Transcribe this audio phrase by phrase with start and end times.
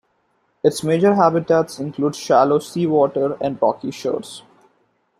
[0.63, 4.41] Its major habitats include shallow seawater and rocky shores.